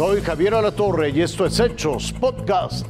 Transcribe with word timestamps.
Soy 0.00 0.22
Javier 0.22 0.54
Alatorre 0.54 1.10
y 1.10 1.20
esto 1.20 1.44
es 1.44 1.60
Hechos 1.60 2.10
Podcast. 2.18 2.86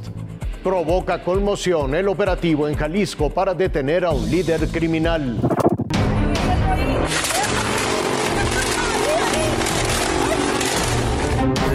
Provoca 0.63 1.21
conmoción 1.21 1.93
el 1.93 2.07
operativo 2.07 2.69
en 2.69 2.75
Jalisco 2.77 3.29
para 3.29 3.53
detener 3.53 4.05
a 4.05 4.11
un 4.11 4.31
líder 4.31 4.65
criminal. 4.69 5.37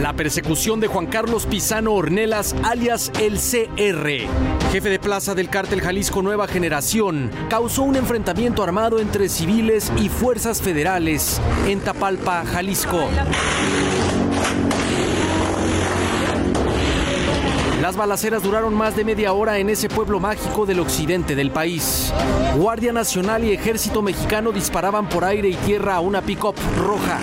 La 0.00 0.14
persecución 0.14 0.80
de 0.80 0.86
Juan 0.86 1.04
Carlos 1.04 1.44
Pisano 1.44 1.92
Ornelas, 1.92 2.56
alias 2.62 3.12
el 3.20 3.34
CR, 3.34 4.08
jefe 4.72 4.88
de 4.88 4.98
plaza 4.98 5.34
del 5.34 5.50
cártel 5.50 5.82
Jalisco 5.82 6.22
Nueva 6.22 6.48
Generación, 6.48 7.30
causó 7.50 7.82
un 7.82 7.96
enfrentamiento 7.96 8.62
armado 8.62 9.00
entre 9.00 9.28
civiles 9.28 9.92
y 9.98 10.08
fuerzas 10.08 10.62
federales 10.62 11.42
en 11.66 11.80
Tapalpa, 11.80 12.42
Jalisco. 12.46 13.06
Las 17.86 17.96
balaceras 17.96 18.42
duraron 18.42 18.74
más 18.74 18.96
de 18.96 19.04
media 19.04 19.32
hora 19.32 19.58
en 19.58 19.70
ese 19.70 19.88
pueblo 19.88 20.18
mágico 20.18 20.66
del 20.66 20.80
occidente 20.80 21.36
del 21.36 21.52
país. 21.52 22.12
Guardia 22.56 22.92
Nacional 22.92 23.44
y 23.44 23.52
Ejército 23.52 24.02
Mexicano 24.02 24.50
disparaban 24.50 25.08
por 25.08 25.24
aire 25.24 25.50
y 25.50 25.54
tierra 25.54 25.94
a 25.94 26.00
una 26.00 26.20
pick-up 26.20 26.56
roja. 26.80 27.20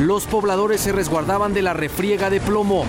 Los 0.00 0.24
pobladores 0.24 0.80
se 0.80 0.90
resguardaban 0.90 1.52
de 1.52 1.60
la 1.60 1.74
refriega 1.74 2.30
de 2.30 2.40
plomo. 2.40 2.86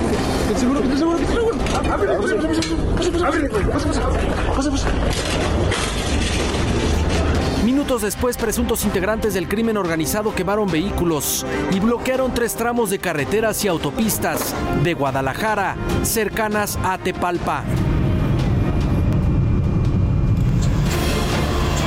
Minutos 7.73 8.03
después, 8.03 8.37
presuntos 8.37 8.85
integrantes 8.85 9.33
del 9.33 9.47
crimen 9.47 9.77
organizado 9.77 10.35
quemaron 10.35 10.69
vehículos 10.69 11.43
y 11.71 11.79
bloquearon 11.79 12.31
tres 12.31 12.53
tramos 12.53 12.91
de 12.91 12.99
carreteras 12.99 13.65
y 13.65 13.67
autopistas 13.67 14.53
de 14.83 14.93
Guadalajara, 14.93 15.75
cercanas 16.03 16.77
a 16.83 16.99
Tepalpa. 16.99 17.63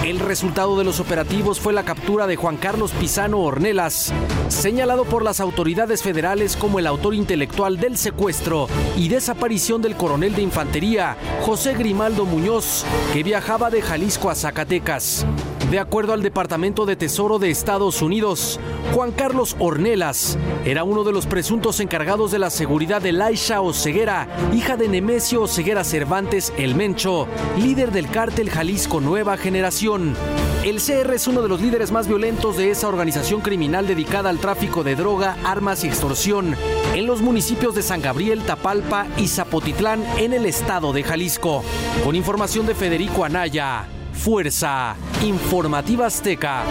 El 0.04 0.18
resultado 0.18 0.76
de 0.76 0.82
los 0.82 0.98
operativos 0.98 1.60
fue 1.60 1.72
la 1.72 1.84
captura 1.84 2.26
de 2.26 2.34
Juan 2.34 2.56
Carlos 2.56 2.90
Pisano 2.90 3.38
Ornelas, 3.38 4.12
señalado 4.48 5.04
por 5.04 5.22
las 5.22 5.38
autoridades 5.38 6.02
federales 6.02 6.56
como 6.56 6.80
el 6.80 6.88
autor 6.88 7.14
intelectual 7.14 7.76
del 7.76 7.96
secuestro 7.96 8.66
y 8.96 9.08
desaparición 9.08 9.82
del 9.82 9.94
coronel 9.94 10.34
de 10.34 10.42
infantería 10.42 11.16
José 11.42 11.74
Grimaldo 11.74 12.24
Muñoz, 12.24 12.84
que 13.12 13.22
viajaba 13.22 13.70
de 13.70 13.82
Jalisco 13.82 14.30
a 14.30 14.34
Zacatecas. 14.34 15.24
De 15.70 15.80
acuerdo 15.80 16.12
al 16.12 16.22
Departamento 16.22 16.86
de 16.86 16.94
Tesoro 16.94 17.40
de 17.40 17.50
Estados 17.50 18.00
Unidos, 18.00 18.60
Juan 18.94 19.10
Carlos 19.10 19.56
Ornelas 19.58 20.38
era 20.64 20.84
uno 20.84 21.02
de 21.02 21.10
los 21.10 21.26
presuntos 21.26 21.80
encargados 21.80 22.30
de 22.30 22.38
la 22.38 22.50
seguridad 22.50 23.02
de 23.02 23.10
Laisha 23.10 23.60
Oceguera, 23.60 24.28
hija 24.54 24.76
de 24.76 24.86
Nemesio 24.86 25.42
Oceguera 25.42 25.82
Cervantes 25.82 26.52
El 26.56 26.76
Mencho, 26.76 27.26
líder 27.58 27.90
del 27.90 28.08
cártel 28.08 28.48
Jalisco 28.48 29.00
Nueva 29.00 29.36
Generación. 29.36 30.14
El 30.62 30.80
CR 30.80 31.12
es 31.12 31.26
uno 31.26 31.42
de 31.42 31.48
los 31.48 31.60
líderes 31.60 31.90
más 31.90 32.06
violentos 32.06 32.56
de 32.56 32.70
esa 32.70 32.86
organización 32.86 33.40
criminal 33.40 33.88
dedicada 33.88 34.30
al 34.30 34.38
tráfico 34.38 34.84
de 34.84 34.94
droga, 34.94 35.36
armas 35.44 35.82
y 35.82 35.88
extorsión 35.88 36.54
en 36.94 37.06
los 37.08 37.22
municipios 37.22 37.74
de 37.74 37.82
San 37.82 38.02
Gabriel, 38.02 38.42
Tapalpa 38.42 39.08
y 39.16 39.26
Zapotitlán 39.26 40.04
en 40.16 40.32
el 40.32 40.46
estado 40.46 40.92
de 40.92 41.02
Jalisco. 41.02 41.64
Con 42.04 42.14
información 42.14 42.66
de 42.66 42.76
Federico 42.76 43.24
Anaya. 43.24 43.88
Fuerza 44.12 44.96
Informativa 45.22 46.06
Azteca. 46.06 46.62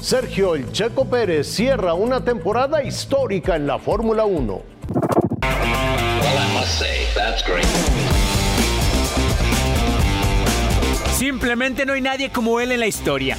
Sergio 0.00 0.54
El 0.54 0.70
Checo 0.70 1.06
Pérez 1.06 1.46
cierra 1.46 1.94
una 1.94 2.22
temporada 2.22 2.82
histórica 2.82 3.56
en 3.56 3.66
la 3.66 3.78
Fórmula 3.78 4.24
1. 4.24 4.62
Simplemente 11.16 11.86
no 11.86 11.94
hay 11.94 12.00
nadie 12.00 12.30
como 12.30 12.60
él 12.60 12.72
en 12.72 12.80
la 12.80 12.86
historia. 12.86 13.36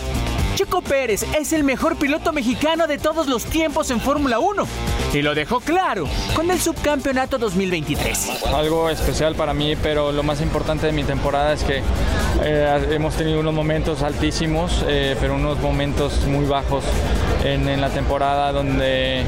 Checo 0.60 0.82
Pérez 0.82 1.24
es 1.40 1.54
el 1.54 1.64
mejor 1.64 1.96
piloto 1.96 2.34
mexicano 2.34 2.86
de 2.86 2.98
todos 2.98 3.28
los 3.28 3.46
tiempos 3.46 3.92
en 3.92 4.02
Fórmula 4.02 4.40
1 4.40 4.68
y 5.14 5.22
lo 5.22 5.34
dejó 5.34 5.62
claro 5.62 6.06
con 6.36 6.52
el 6.52 6.60
subcampeonato 6.60 7.38
2023. 7.38 8.44
Algo 8.54 8.90
especial 8.90 9.36
para 9.36 9.54
mí, 9.54 9.78
pero 9.82 10.12
lo 10.12 10.22
más 10.22 10.42
importante 10.42 10.88
de 10.88 10.92
mi 10.92 11.06
temporada 11.06 11.54
es 11.54 11.64
que 11.64 11.82
eh, 12.44 12.88
hemos 12.92 13.16
tenido 13.16 13.40
unos 13.40 13.54
momentos 13.54 14.02
altísimos, 14.02 14.84
eh, 14.86 15.16
pero 15.22 15.36
unos 15.36 15.60
momentos 15.60 16.26
muy 16.26 16.46
bajos 16.46 16.84
en, 17.46 17.80
la 17.80 17.88
temporada 17.88 18.52
donde 18.52 19.24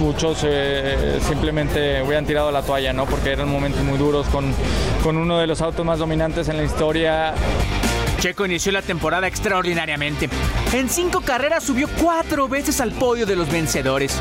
muchos 0.00 0.40
eh, 0.42 1.20
simplemente 1.28 2.02
hubieran 2.02 2.26
tirado 2.26 2.50
la 2.50 2.62
toalla, 2.62 2.92
¿no? 2.92 3.06
Porque 3.06 3.30
eran 3.30 3.48
momentos 3.48 3.84
muy 3.84 3.98
duros 3.98 4.26
con, 4.26 4.52
con 5.04 5.16
uno 5.16 5.38
de 5.38 5.46
los 5.46 5.60
autos 5.60 5.86
más 5.86 6.00
dominantes 6.00 6.48
en 6.48 6.56
la 6.56 6.64
historia. 6.64 7.34
Checo 8.22 8.46
inició 8.46 8.70
la 8.70 8.82
temporada 8.82 9.26
extraordinariamente. 9.26 10.28
En 10.72 10.88
cinco 10.88 11.22
carreras 11.22 11.64
subió 11.64 11.88
cuatro 12.00 12.46
veces 12.46 12.80
al 12.80 12.92
podio 12.92 13.26
de 13.26 13.34
los 13.34 13.50
vencedores. 13.50 14.16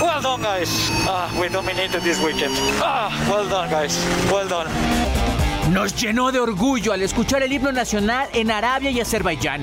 Well 0.00 0.22
done, 0.22 0.40
guys. 0.40 0.70
Ah, 1.08 1.28
we 1.36 1.48
dominated 1.48 2.00
this 2.04 2.22
weekend. 2.22 2.54
Ah, 2.80 3.10
well 3.28 3.48
done, 3.48 3.68
guys. 3.68 3.98
Well 4.32 4.48
done. 4.48 4.70
Nos 5.72 6.00
llenó 6.00 6.30
de 6.30 6.38
orgullo 6.38 6.92
al 6.92 7.02
escuchar 7.02 7.42
el 7.42 7.52
himno 7.52 7.72
nacional 7.72 8.28
en 8.34 8.52
Arabia 8.52 8.92
y 8.92 9.00
Azerbaiyán. 9.00 9.62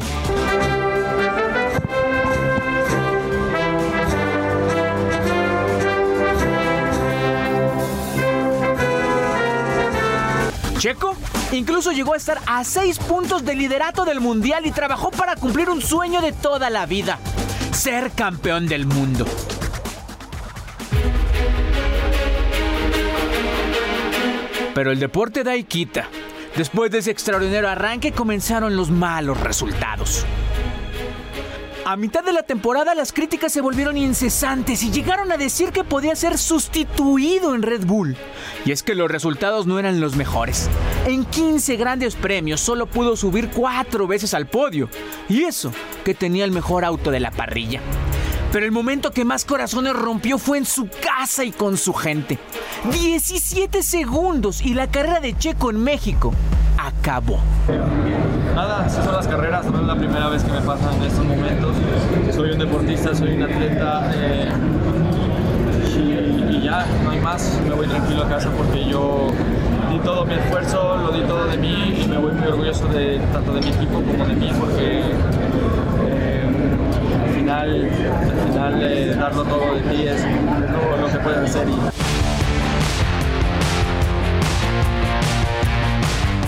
Checo 10.78 11.16
incluso 11.52 11.92
llegó 11.92 12.14
a 12.14 12.18
estar 12.18 12.40
a 12.46 12.64
seis 12.64 13.00
puntos 13.00 13.44
de 13.44 13.56
liderato 13.56 14.06
del 14.06 14.20
mundial 14.20 14.66
y 14.66 14.72
trabajó 14.72 15.12
para 15.12 15.36
cumplir 15.36 15.70
un 15.70 15.82
sueño 15.82 16.22
de 16.22 16.32
toda 16.32 16.70
la 16.70 16.86
vida, 16.86 17.20
ser 17.72 18.12
campeón 18.12 18.68
del 18.68 18.86
mundo. 18.86 19.26
Pero 24.74 24.92
el 24.92 25.00
deporte 25.00 25.44
da 25.44 25.56
y 25.56 25.64
quita. 25.64 26.08
Después 26.56 26.92
de 26.92 27.00
ese 27.00 27.12
extraordinario 27.12 27.70
arranque 27.70 28.12
comenzaron 28.12 28.76
los 28.76 28.90
malos 28.90 29.40
resultados. 29.40 30.26
A 31.90 31.96
mitad 31.96 32.24
de 32.24 32.34
la 32.34 32.44
temporada 32.44 32.94
las 32.94 33.12
críticas 33.12 33.52
se 33.52 33.62
volvieron 33.62 33.98
incesantes 33.98 34.84
y 34.84 34.92
llegaron 34.92 35.32
a 35.32 35.38
decir 35.38 35.72
que 35.72 35.84
podía 35.84 36.16
ser 36.16 36.38
sustituido 36.38 37.56
en 37.56 37.64
Red 37.64 37.88
Bull. 37.88 38.16
Y 38.64 38.72
es 38.72 38.84
que 38.84 38.94
los 38.94 39.10
resultados 39.10 39.66
no 39.66 39.80
eran 39.80 40.00
los 40.00 40.16
mejores. 40.16 40.70
En 41.08 41.26
15 41.26 41.78
grandes 41.78 42.14
premios 42.14 42.62
solo 42.62 42.86
pudo 42.86 43.16
subir 43.16 43.50
cuatro 43.50 44.06
veces 44.06 44.36
al 44.36 44.46
podio. 44.46 44.88
Y 45.30 45.46
eso, 45.46 45.72
que 46.06 46.14
tenía 46.14 46.46
el 46.46 46.52
mejor 46.52 46.86
auto 46.86 47.10
de 47.10 47.22
la 47.22 47.32
parrilla. 47.32 47.82
Pero 48.52 48.68
el 48.68 48.72
momento 48.72 49.10
que 49.10 49.26
más 49.26 49.44
corazones 49.44 49.94
rompió 49.94 50.38
fue 50.38 50.60
en 50.60 50.68
su 50.68 50.88
casa 50.90 51.44
y 51.44 51.52
con 51.52 51.76
su 51.76 51.96
gente. 51.96 52.38
17 52.92 53.82
segundos 53.82 54.62
y 54.62 54.76
la 54.76 54.92
carrera 54.92 55.22
de 55.22 55.36
Checo 55.36 55.72
en 55.72 55.84
México 55.84 56.36
acabó. 56.90 57.40
Nada, 58.56 58.86
esas 58.86 59.06
son 59.06 59.16
las 59.16 59.28
carreras, 59.28 59.66
no 59.66 59.80
es 59.80 59.88
la 59.88 59.96
primera 59.96 60.30
vez 60.30 60.44
que 60.44 60.52
me 60.52 60.62
pasan 60.62 61.02
estos 61.04 61.26
momentos. 61.26 61.76
Soy 62.34 62.52
un 62.52 62.60
deportista, 62.60 63.16
soy 63.16 63.36
un 63.36 63.44
atleta 63.44 64.12
eh, 64.16 64.50
y, 66.50 66.62
ya, 66.62 66.86
no 67.04 67.12
hay 67.12 67.20
más. 67.20 67.60
Me 67.68 67.76
voy 67.76 67.88
tranquilo 67.88 68.24
a 68.24 68.30
casa 68.30 68.50
porque 68.56 68.86
yo 68.86 69.28
di 69.92 70.00
todo 70.00 70.26
mi 70.26 70.34
esfuerzo, 70.34 70.98
lo 70.98 71.12
di 71.12 71.22
todo 71.22 71.46
de 71.48 71.58
mí 71.58 72.02
y 72.04 72.08
me 72.08 72.18
voy 72.18 72.32
muy 72.34 72.48
orgulloso 72.48 72.88
de 72.88 73.20
tanto 73.32 73.54
de 73.54 73.62
mi 73.62 73.68
equipo 73.70 74.02
como 74.02 74.26
de 74.26 74.36
mí 74.36 74.52
porque 74.60 75.02
eh, 76.06 76.44
al 77.24 77.30
final, 77.30 77.90
al 78.30 78.48
final 78.48 78.82
eh, 78.84 79.16
darlo 79.16 79.44
todo 79.44 79.76
de 79.76 79.82
ti 79.82 80.08
es 80.08 80.24
lo, 81.02 81.08
que 81.08 81.20
puedes 81.20 81.50
hacer. 81.50 81.68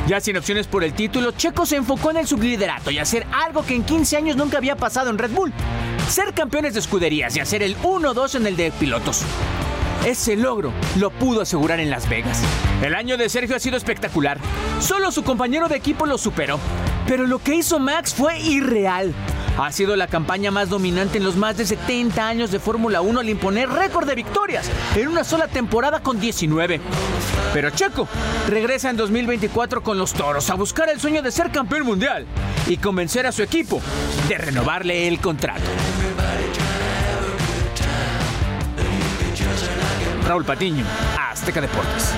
Ya 0.08 0.20
sin 0.20 0.36
opciones 0.36 0.68
por 0.68 0.84
el 0.84 0.94
título, 0.94 1.32
Checo 1.32 1.66
se 1.66 1.76
enfocó 1.76 2.12
en 2.12 2.18
el 2.18 2.28
subliderato 2.28 2.92
y 2.92 3.00
hacer 3.00 3.26
algo 3.32 3.64
que 3.66 3.76
en 3.76 3.84
15 3.84 4.18
años 4.18 4.36
nunca 4.36 4.58
había 4.58 4.76
pasado 4.76 5.10
en 5.10 5.18
Red 5.18 5.32
Bull. 5.32 5.54
Ser 6.10 6.34
campeones 6.34 6.74
de 6.74 6.80
escuderías 6.80 7.36
y 7.38 7.40
hacer 7.40 7.64
el 7.64 7.78
1-2 7.78 8.36
en 8.36 8.48
el 8.48 8.58
de 8.58 8.72
pilotos. 8.72 9.22
Ese 10.06 10.36
logro 10.36 10.74
lo 10.98 11.12
pudo 11.12 11.42
asegurar 11.42 11.80
en 11.80 11.92
Las 11.92 12.10
Vegas. 12.10 12.42
El 12.82 12.96
año 12.96 13.18
de 13.18 13.30
Sergio 13.30 13.56
ha 13.56 13.60
sido 13.60 13.78
espectacular. 13.78 14.40
Solo 14.80 15.12
su 15.12 15.24
compañero 15.24 15.68
de 15.70 15.76
equipo 15.76 16.08
lo 16.08 16.18
superó. 16.18 16.60
Pero 17.08 17.28
lo 17.28 17.40
que 17.40 17.56
hizo 17.56 17.80
Max 17.80 18.14
fue 18.14 18.40
irreal. 18.40 19.14
Ha 19.58 19.72
sido 19.72 19.96
la 19.96 20.08
campaña 20.08 20.50
más 20.50 20.70
dominante 20.70 21.18
en 21.18 21.24
los 21.24 21.36
más 21.36 21.58
de 21.58 21.66
70 21.66 22.28
años 22.28 22.52
de 22.52 22.60
Fórmula 22.60 23.02
1 23.02 23.20
al 23.20 23.30
imponer 23.30 23.70
récord 23.70 24.08
de 24.08 24.16
victorias 24.16 24.70
en 24.96 25.08
una 25.08 25.24
sola 25.24 25.48
temporada 25.48 26.02
con 26.02 26.20
19. 26.20 26.80
Pero 27.54 27.70
Checo 27.70 28.08
regresa 28.48 28.90
en 28.90 28.98
2024 28.98 29.84
con 29.84 29.98
los 29.98 30.14
toros 30.14 30.50
a 30.50 30.56
buscar 30.56 30.90
el 30.90 31.00
sueño 31.00 31.22
de 31.22 31.32
ser 31.32 31.52
campeón 31.52 31.86
mundial 31.86 32.26
y 32.68 32.78
convencer 32.78 33.28
a 33.28 33.32
su 33.32 33.44
equipo 33.44 33.82
de 34.30 34.38
renovarle 34.38 35.08
el 35.08 35.20
contrato. 35.20 35.66
Raúl 40.28 40.46
Patiño, 40.46 40.86
Azteca 41.20 41.60
Deportes. 41.60 42.14